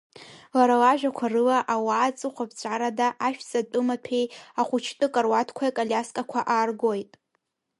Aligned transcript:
Лара 0.57 0.75
лажәақәа 0.81 1.25
рыла, 1.33 1.57
ауаа 1.73 2.17
ҵыхәаԥҵәарада 2.17 3.07
ашәҵатәымаҭәеи, 3.25 4.25
ахәыҷтәы 4.59 5.07
каруаҭқәеи, 5.13 5.69
аколиаскақәа 5.71 6.39
ааргоит. 6.53 7.11